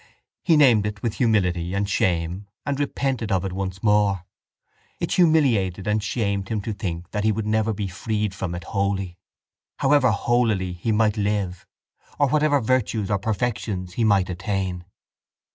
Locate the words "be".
7.71-7.87